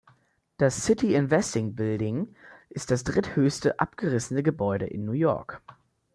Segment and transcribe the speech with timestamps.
[0.57, 2.33] Das City Investing Building
[2.69, 5.61] ist das dritthöchste abgerissene Gebäude in New York.